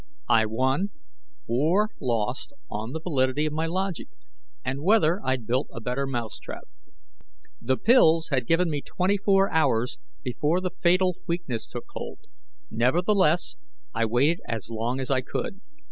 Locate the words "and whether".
4.65-5.21